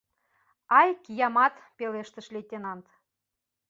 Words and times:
—Ай, 0.79 0.89
киямат!— 1.03 1.53
пелештыш 1.77 2.27
лейтенант. 2.33 2.85